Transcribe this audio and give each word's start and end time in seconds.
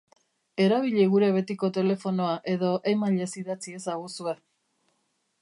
Erabili 0.63 1.03
gure 1.11 1.29
betiko 1.35 1.69
telefonoa 1.75 2.33
edo 2.55 2.73
emailez 2.93 3.29
idatz 3.45 3.61
iezaguzue. 3.75 4.35